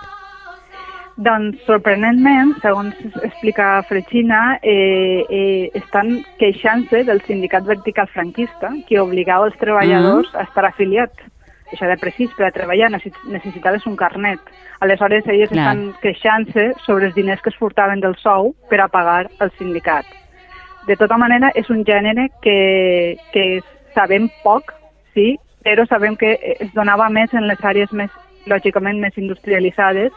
Doncs, 1.19 1.59
sorprenentment, 1.67 2.53
segons 2.63 2.95
explica 3.27 3.83
Frechina, 3.89 4.61
eh, 4.63 5.25
eh, 5.29 5.71
estan 5.75 6.21
queixant-se 6.39 7.03
del 7.09 7.21
sindicat 7.27 7.67
vertical 7.67 8.07
franquista 8.13 8.71
que 8.87 9.01
obligava 9.01 9.49
els 9.51 9.59
treballadors 9.59 10.29
uh 10.29 10.35
-huh. 10.35 10.41
a 10.41 10.45
estar 10.45 10.65
afiliats. 10.65 11.19
Això 11.73 11.87
de 11.89 11.99
precís, 11.99 12.31
per 12.37 12.47
a 12.47 12.51
treballar 12.51 12.91
necessitaves 12.91 13.85
un 13.87 13.97
carnet. 13.97 14.39
Aleshores, 14.81 15.27
ells 15.27 15.51
Clar. 15.51 15.59
estan 15.59 15.95
queixant-se 16.01 16.73
sobre 16.87 17.07
els 17.07 17.15
diners 17.15 17.43
que 17.43 17.51
es 17.51 17.57
furtaven 17.57 18.01
del 18.01 18.17
sou 18.17 18.55
per 18.71 18.81
a 18.81 18.89
pagar 18.89 19.29
el 19.41 19.51
sindicat. 19.59 20.07
De 20.87 20.97
tota 20.97 21.19
manera, 21.19 21.51
és 21.55 21.69
un 21.69 21.85
gènere 21.85 22.31
que, 22.41 23.19
que 23.33 23.61
sabem 23.99 24.31
poc, 24.45 24.73
sí, 25.15 25.35
però 25.67 25.85
sabem 25.91 26.17
que 26.17 26.37
es 26.61 26.71
donava 26.75 27.09
més 27.11 27.35
en 27.35 27.49
les 27.51 27.63
àrees 27.67 27.91
més, 27.93 28.13
lògicament, 28.49 29.01
més 29.03 29.17
industrialitzades, 29.19 30.15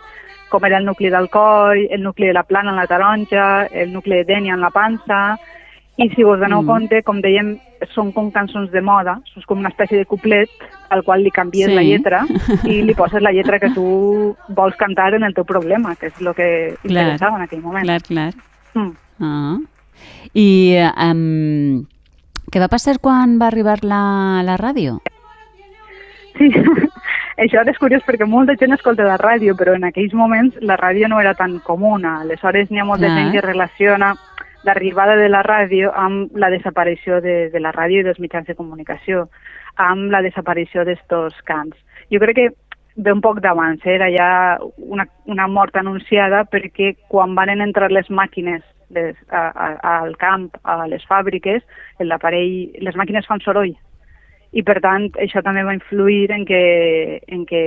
com 0.51 0.67
era 0.67 0.77
el 0.77 0.85
nucli 0.85 1.09
del 1.09 1.29
coll, 1.31 1.87
el 1.89 2.03
nucli 2.03 2.27
de 2.27 2.35
la 2.37 2.43
plana 2.43 2.73
en 2.73 2.77
la 2.77 2.87
taronja, 2.87 3.47
el 3.71 3.93
nucli 3.95 4.19
de 4.19 4.27
dènia 4.27 4.53
en 4.57 4.63
la 4.63 4.69
pansa, 4.75 5.21
i 6.01 6.07
si 6.15 6.23
vos 6.23 6.39
doneu 6.39 6.61
mm. 6.61 6.67
compte, 6.67 7.01
com 7.07 7.19
dèiem, 7.23 7.55
són 7.95 8.11
com 8.15 8.29
cançons 8.33 8.71
de 8.71 8.81
moda, 8.85 9.17
és 9.37 9.45
com 9.47 9.59
una 9.59 9.71
espècie 9.71 9.99
de 9.99 10.07
couplet 10.07 10.51
al 10.93 11.03
qual 11.07 11.23
li 11.23 11.31
canvies 11.33 11.71
sí. 11.71 11.77
la 11.77 11.85
lletra 11.85 12.21
i 12.71 12.81
li 12.85 12.95
poses 12.97 13.23
la 13.23 13.33
lletra 13.35 13.59
que 13.61 13.71
tu 13.75 13.85
vols 14.55 14.77
cantar 14.79 15.11
en 15.17 15.27
el 15.27 15.35
teu 15.37 15.47
problema, 15.47 15.95
que 15.99 16.11
és 16.11 16.21
el 16.23 16.31
que 16.37 16.49
clar, 16.83 16.91
interessava 16.91 17.39
en 17.39 17.47
aquell 17.47 17.63
moment. 17.63 17.87
Clar, 17.87 18.01
clar. 18.07 18.31
Mm. 18.75 18.91
Ah. 19.21 19.57
I 20.33 20.49
um, 21.11 21.83
què 22.51 22.59
va 22.59 22.71
passar 22.71 22.97
quan 22.99 23.37
va 23.39 23.47
arribar 23.47 23.79
la, 23.87 24.03
la 24.43 24.57
ràdio? 24.59 24.99
Sí, 26.35 26.49
això 27.43 27.63
és 27.63 27.79
curiós 27.79 28.03
perquè 28.07 28.27
molta 28.27 28.57
gent 28.59 28.75
escolta 28.75 29.07
la 29.07 29.19
ràdio, 29.21 29.55
però 29.55 29.75
en 29.77 29.87
aquells 29.87 30.13
moments 30.13 30.57
la 30.59 30.77
ràdio 30.79 31.07
no 31.07 31.21
era 31.23 31.33
tan 31.39 31.59
comuna. 31.63 32.19
Aleshores 32.25 32.69
n'hi 32.69 32.83
ha 32.83 32.87
molta 32.87 33.07
ah. 33.07 33.15
gent 33.15 33.31
que 33.35 33.45
relaciona 33.45 34.13
l'arribada 34.67 35.15
de 35.17 35.29
la 35.29 35.41
ràdio 35.47 35.93
amb 35.97 36.35
la 36.37 36.51
desaparició 36.53 37.21
de, 37.21 37.49
de 37.53 37.59
la 37.63 37.71
ràdio 37.73 38.01
i 38.01 38.05
dels 38.05 38.19
mitjans 38.19 38.45
de 38.47 38.57
comunicació, 38.57 39.29
amb 39.79 40.11
la 40.11 40.21
desaparició 40.21 40.83
d'estos 40.85 41.39
cants. 41.47 41.77
Jo 42.11 42.19
crec 42.21 42.37
que 42.37 42.49
ve 42.95 43.13
un 43.15 43.23
poc 43.23 43.39
d'abans, 43.41 43.79
eh? 43.85 43.95
era 43.95 44.11
ja 44.11 44.29
una, 44.77 45.07
una 45.25 45.47
mort 45.47 45.79
anunciada 45.79 46.43
perquè 46.43 46.93
quan 47.07 47.33
van 47.35 47.63
entrar 47.63 47.89
les 47.91 48.09
màquines 48.11 48.61
les, 48.93 49.15
a, 49.29 49.47
a, 49.51 49.93
al 50.01 50.17
camp, 50.17 50.49
a 50.63 50.85
les 50.91 51.05
fàbriques, 51.07 51.63
l'aparell, 51.99 52.75
les 52.83 52.99
màquines 52.99 53.27
fan 53.27 53.41
soroll. 53.43 53.73
I 54.51 54.63
per 54.67 54.81
tant, 54.83 55.05
això 55.23 55.39
també 55.45 55.63
va 55.63 55.77
influir 55.77 56.25
en 56.35 56.43
que, 56.47 57.21
en 57.31 57.45
que 57.47 57.61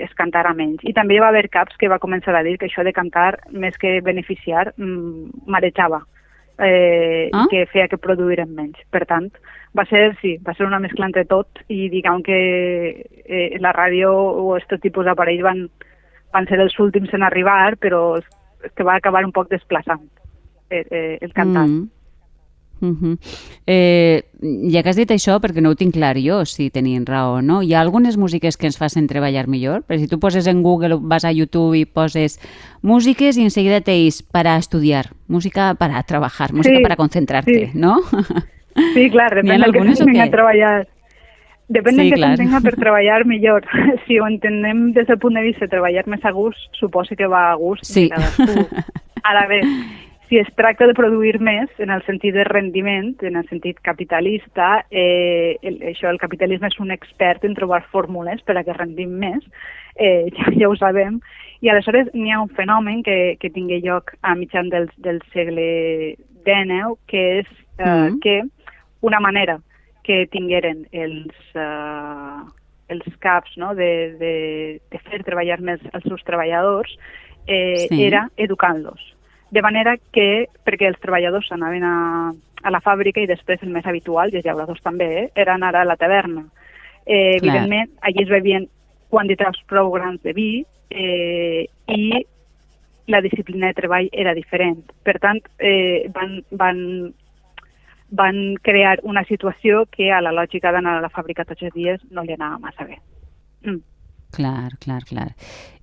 es 0.00 0.12
cantara 0.16 0.54
menys. 0.56 0.80
I 0.88 0.94
també 0.96 1.18
va 1.20 1.28
haver 1.28 1.50
caps 1.52 1.76
que 1.76 1.90
va 1.92 2.00
començar 2.00 2.32
a 2.38 2.42
dir 2.46 2.56
que 2.58 2.70
això 2.70 2.84
de 2.86 2.94
cantar, 2.96 3.36
més 3.52 3.76
que 3.76 3.98
beneficiar, 4.00 4.70
mm, 4.78 5.44
marejava, 5.52 6.00
eh, 6.58 7.28
ah? 7.34 7.44
que 7.50 7.66
feia 7.68 7.88
que 7.88 8.00
produïren 8.00 8.54
menys. 8.56 8.80
Per 8.90 9.04
tant, 9.04 9.28
va 9.76 9.84
ser, 9.90 10.16
sí, 10.22 10.38
va 10.40 10.56
ser 10.56 10.64
una 10.64 10.80
mescla 10.80 11.10
entre 11.10 11.26
tot 11.28 11.60
i 11.68 11.90
diguem 11.92 12.24
que 12.24 12.40
eh, 13.26 13.58
la 13.60 13.74
ràdio 13.76 14.12
o 14.16 14.54
aquest 14.56 14.80
tipus 14.80 15.04
d'aparells 15.04 15.44
van, 15.44 15.66
van 16.32 16.48
ser 16.48 16.60
els 16.64 16.78
últims 16.80 17.12
en 17.12 17.28
arribar, 17.28 17.76
però 17.76 18.22
que 18.72 18.88
va 18.88 18.96
acabar 18.96 19.24
un 19.26 19.36
poc 19.36 19.52
desplaçant 19.52 20.08
eh, 20.72 20.86
eh, 20.90 21.18
el 21.20 21.32
cantant. 21.32 21.70
Mm. 21.70 21.90
Uh 22.82 22.96
-huh. 22.98 23.18
eh, 23.64 24.24
ja 24.72 24.82
que 24.82 24.88
has 24.88 24.96
dit 24.96 25.08
això, 25.08 25.38
perquè 25.38 25.62
no 25.62 25.70
ho 25.70 25.76
tinc 25.76 25.94
clar 25.94 26.16
jo, 26.18 26.44
si 26.44 26.68
tenien 26.68 27.06
raó 27.06 27.40
no, 27.40 27.62
hi 27.62 27.74
ha 27.74 27.80
algunes 27.80 28.16
músiques 28.18 28.56
que 28.56 28.66
ens 28.66 28.76
facin 28.76 29.06
treballar 29.06 29.46
millor? 29.46 29.84
Però 29.86 30.00
si 30.00 30.08
tu 30.08 30.18
poses 30.18 30.48
en 30.48 30.64
Google, 30.64 30.98
vas 31.00 31.24
a 31.24 31.30
YouTube 31.30 31.78
i 31.78 31.84
poses 31.84 32.40
músiques 32.82 33.38
i 33.38 33.42
enseguida 33.42 33.80
teis 33.82 34.22
para 34.22 34.56
estudiar, 34.56 35.14
música 35.28 35.76
para 35.76 36.02
trabajar, 36.02 36.52
música 36.52 36.76
sí, 36.76 36.82
para 36.82 36.96
concentrarte, 36.96 37.70
sí. 37.70 37.78
¿no? 37.78 38.00
Sí, 38.94 39.10
clar, 39.10 39.34
depèn 39.38 39.60
del 39.60 39.72
que 39.72 39.94
s'entenga 39.94 40.24
a 40.24 40.30
treballar. 40.30 40.88
Depèn 41.68 41.94
sí, 41.94 41.98
del 41.98 42.10
que 42.10 42.20
s'entenga 42.20 42.60
per 42.60 42.76
treballar 42.84 43.24
millor. 43.26 43.66
Si 44.06 44.18
ho 44.18 44.26
entenem 44.26 44.92
des 44.92 45.06
del 45.06 45.18
punt 45.18 45.34
de 45.34 45.42
vista 45.42 45.66
de 45.66 45.70
treballar 45.70 46.06
més 46.10 46.24
a 46.24 46.32
gust, 46.32 46.58
suposo 46.74 47.14
que 47.14 47.28
va 47.30 47.52
a 47.52 47.54
gust. 47.54 47.84
Sí. 47.84 48.08
Ara 49.22 49.46
bé, 49.46 49.60
si 50.32 50.38
es 50.38 50.48
tracta 50.56 50.86
de 50.86 50.94
produir 50.96 51.42
més 51.44 51.68
en 51.76 51.90
el 51.92 52.00
sentit 52.06 52.32
de 52.32 52.46
rendiment, 52.48 53.10
en 53.20 53.34
el 53.36 53.44
sentit 53.50 53.76
capitalista, 53.84 54.78
eh, 54.88 55.58
el, 55.60 55.76
això, 55.90 56.08
el 56.08 56.16
capitalisme 56.22 56.70
és 56.72 56.78
un 56.80 56.94
expert 56.94 57.44
en 57.44 57.52
trobar 57.52 57.82
fórmules 57.92 58.40
per 58.48 58.56
a 58.56 58.62
que 58.64 58.72
rendim 58.78 59.12
més, 59.20 59.44
eh, 60.00 60.32
ja, 60.32 60.48
ja 60.56 60.72
ho 60.72 60.78
sabem, 60.80 61.20
i 61.60 61.68
aleshores 61.68 62.08
n'hi 62.16 62.32
ha 62.32 62.40
un 62.40 62.48
fenomen 62.56 63.04
que, 63.04 63.36
que 63.44 63.52
tingui 63.52 63.82
lloc 63.84 64.16
a 64.24 64.32
mitjan 64.32 64.72
del, 64.72 64.88
del 65.04 65.20
segle 65.36 65.68
XIX, 66.48 66.96
que 67.12 67.28
és 67.42 67.54
eh, 67.76 67.84
mm. 67.84 68.18
que 68.24 68.40
una 69.04 69.20
manera 69.20 69.60
que 70.08 70.22
tingueren 70.32 70.86
els, 70.96 71.48
eh, 71.52 72.42
els 72.88 73.16
caps 73.20 73.60
no, 73.60 73.76
de, 73.76 73.94
de, 74.16 74.36
de 74.88 75.06
fer 75.10 75.26
treballar 75.28 75.60
més 75.60 75.84
els 75.92 76.08
seus 76.08 76.24
treballadors 76.24 76.96
eh, 77.44 77.90
sí. 77.90 78.06
era 78.08 78.30
educant-los 78.40 79.12
de 79.52 79.60
manera 79.60 79.98
que, 80.16 80.48
perquè 80.64 80.88
els 80.88 81.00
treballadors 81.02 81.50
anaven 81.52 81.84
a, 81.84 81.96
a 82.62 82.70
la 82.72 82.80
fàbrica 82.80 83.20
i 83.20 83.28
després 83.28 83.60
el 83.62 83.72
més 83.74 83.86
habitual, 83.86 84.32
i 84.32 84.38
els 84.40 84.46
llauradors 84.46 84.80
també, 84.80 85.08
eh, 85.20 85.30
era 85.36 85.58
anar 85.58 85.74
a 85.76 85.84
la 85.84 85.98
taverna. 86.00 86.46
Eh, 87.04 87.36
evidentment, 87.36 87.90
allí 88.00 88.24
es 88.24 88.30
bevien 88.32 88.64
quantitats 89.12 89.60
prou 89.68 89.90
grans 89.92 90.22
de 90.24 90.32
vi 90.32 90.64
eh, 90.88 91.66
i 91.92 92.22
la 93.12 93.20
disciplina 93.20 93.68
de 93.68 93.76
treball 93.76 94.08
era 94.12 94.32
diferent. 94.32 94.80
Per 95.04 95.18
tant, 95.20 95.42
eh, 95.58 96.08
van, 96.14 96.38
van, 96.50 96.80
van 98.08 98.42
crear 98.64 99.00
una 99.02 99.26
situació 99.28 99.84
que 99.92 100.08
a 100.12 100.22
la 100.24 100.32
lògica 100.32 100.72
d'anar 100.72 100.96
a 100.96 101.04
la 101.04 101.12
fàbrica 101.12 101.44
tots 101.44 101.68
els 101.68 101.76
dies 101.76 102.00
no 102.10 102.24
li 102.24 102.32
anava 102.38 102.62
massa 102.62 102.88
bé. 102.88 103.02
Mm. 103.66 103.82
Clar, 104.32 104.78
clar, 104.80 105.02
clar. 105.04 105.28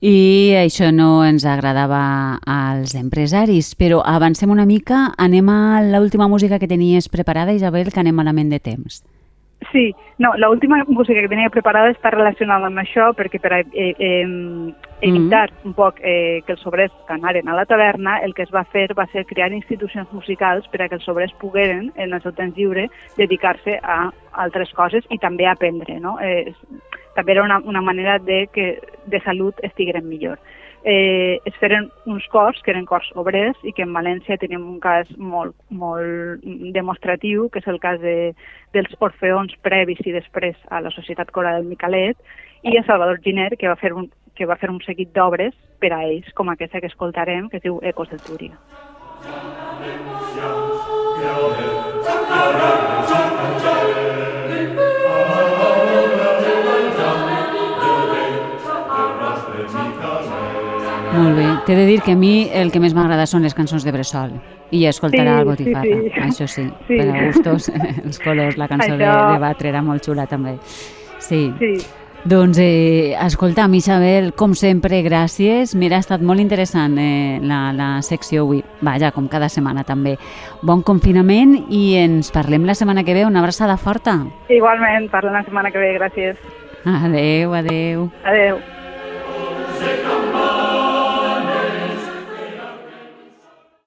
I 0.02 0.56
això 0.58 0.90
no 0.96 1.26
ens 1.28 1.46
agradava 1.46 2.02
als 2.50 2.96
empresaris, 2.98 3.76
però 3.78 4.02
avancem 4.02 4.50
una 4.50 4.66
mica, 4.66 5.10
anem 5.18 5.52
a 5.54 5.62
l'última 5.86 6.28
música 6.32 6.58
que 6.58 6.72
tenies 6.72 7.12
preparada, 7.14 7.54
Isabel, 7.54 7.94
que 7.94 8.02
anem 8.02 8.18
malament 8.18 8.50
de 8.50 8.62
temps. 8.64 9.04
Sí, 9.72 9.94
no, 10.18 10.32
l'última 10.38 10.84
música 10.88 11.20
que 11.20 11.28
tenia 11.28 11.52
preparada 11.52 11.92
està 11.92 12.14
relacionada 12.14 12.70
amb 12.70 12.80
això 12.80 13.10
perquè 13.14 13.42
per 13.44 13.52
eh, 13.60 13.90
eh, 13.92 14.24
evitar 15.04 15.50
mm. 15.52 15.66
un 15.68 15.76
poc 15.76 16.00
eh, 16.00 16.40
que 16.48 16.56
els 16.56 16.64
obrers 16.66 16.96
anaren 17.12 17.52
a 17.52 17.58
la 17.58 17.66
taverna, 17.68 18.18
el 18.24 18.34
que 18.34 18.46
es 18.48 18.54
va 18.56 18.64
fer 18.72 18.88
va 18.98 19.06
ser 19.12 19.26
crear 19.28 19.52
institucions 19.52 20.08
musicals 20.16 20.68
per 20.72 20.82
a 20.82 20.88
que 20.88 20.96
els 20.96 21.08
obrers 21.12 21.36
pogueren, 21.44 21.92
en 21.98 22.16
el 22.16 22.24
seu 22.24 22.32
temps 22.40 22.56
lliure, 22.56 22.88
dedicar-se 23.20 23.78
a 23.84 24.00
altres 24.46 24.72
coses 24.74 25.04
i 25.12 25.20
també 25.20 25.46
a 25.46 25.58
aprendre. 25.60 26.00
No? 26.00 26.16
Eh, 26.24 26.56
també 27.20 27.36
era 27.36 27.44
una, 27.44 27.60
una 27.68 27.84
manera 27.84 28.18
de 28.24 28.46
que 28.56 28.72
de 29.12 29.22
salut 29.28 29.60
estigueren 29.68 30.08
millor 30.08 30.40
eh, 30.84 31.42
es 31.46 31.56
feren 31.56 31.92
uns 32.06 32.26
cors 32.32 32.62
que 32.64 32.72
eren 32.72 32.86
cors 32.86 33.10
obrers 33.16 33.58
i 33.64 33.74
que 33.76 33.84
en 33.84 33.94
València 33.94 34.40
tenim 34.40 34.66
un 34.66 34.80
cas 34.84 35.10
molt, 35.18 35.56
molt 35.70 36.44
demostratiu, 36.76 37.50
que 37.52 37.60
és 37.60 37.68
el 37.68 37.80
cas 37.84 38.00
de, 38.02 38.34
dels 38.74 38.96
orfeons 39.00 39.56
previs 39.66 40.02
i 40.06 40.16
després 40.16 40.56
a 40.70 40.82
la 40.82 40.94
Societat 40.96 41.32
Cora 41.36 41.58
del 41.58 41.68
Micalet, 41.68 42.18
i 42.64 42.78
a 42.78 42.84
Salvador 42.88 43.22
Giner, 43.24 43.56
que 43.58 43.70
va 43.72 43.78
fer 43.80 43.94
un, 43.96 44.10
que 44.36 44.48
va 44.48 44.60
fer 44.60 44.72
un 44.72 44.82
seguit 44.86 45.12
d'obres 45.16 45.56
per 45.80 45.94
a 45.96 46.04
ells, 46.08 46.32
com 46.36 46.52
aquesta 46.52 46.80
que 46.80 46.92
escoltarem, 46.92 47.50
que 47.50 47.60
es 47.60 47.64
diu 47.64 47.80
Ecos 47.84 48.12
del 48.12 48.24
Túria. 48.24 48.56
Molt 61.20 61.38
bé. 61.38 61.50
T'he 61.68 61.76
de 61.76 61.86
dir 61.90 62.00
que 62.06 62.16
a 62.16 62.20
mi 62.20 62.50
el 62.54 62.72
que 62.72 62.82
més 62.82 62.96
m'agrada 62.98 63.28
són 63.30 63.46
les 63.46 63.56
cançons 63.58 63.86
de 63.86 63.94
Bressol 63.96 64.34
i 64.72 64.86
escoltarà 64.90 65.38
sí, 65.38 65.42
el 65.42 65.48
Botifarra, 65.50 66.02
sí, 66.02 66.10
sí. 66.14 66.26
això 66.26 66.48
sí, 66.48 66.66
sí. 66.88 66.98
per 66.98 67.08
a 67.10 67.24
gustos, 67.26 67.70
els 68.06 68.20
colors, 68.22 68.58
la 68.58 68.68
cançó 68.70 68.94
això... 68.94 69.00
de, 69.02 69.14
de 69.34 69.40
Batre 69.42 69.72
era 69.74 69.82
molt 69.86 70.06
xula 70.06 70.28
també. 70.30 70.58
Sí. 71.20 71.48
sí. 71.60 71.74
Doncs, 72.30 72.58
eh, 72.60 73.16
escolta'm, 73.16 73.78
Isabel, 73.80 74.34
com 74.36 74.52
sempre, 74.54 75.00
gràcies. 75.06 75.72
Mira, 75.80 75.96
ha 75.98 76.04
estat 76.04 76.22
molt 76.22 76.44
interessant 76.44 76.98
eh, 77.00 77.40
la, 77.40 77.70
la 77.72 77.90
secció 78.04 78.44
avui. 78.44 78.60
Vaja, 78.84 79.14
com 79.16 79.30
cada 79.32 79.48
setmana 79.50 79.86
també. 79.88 80.18
Bon 80.62 80.84
confinament 80.84 81.56
i 81.72 81.96
ens 82.02 82.34
parlem 82.36 82.68
la 82.68 82.76
setmana 82.76 83.06
que 83.08 83.16
ve. 83.16 83.24
Una 83.28 83.40
abraçada 83.40 83.78
forta. 83.80 84.18
Igualment, 84.52 85.08
parlem 85.14 85.40
la 85.40 85.46
setmana 85.48 85.72
que 85.72 85.80
ve. 85.80 85.94
Gràcies. 85.96 86.44
Adeu, 86.84 87.56
adeu. 87.56 88.10
Adeu. 88.28 88.60